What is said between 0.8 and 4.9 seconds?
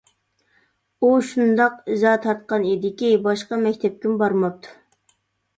ئۇ شۇنداق ئىزا تارتقان ئىدىكى، باشقا مەكتەپكىمۇ بارماپتۇ.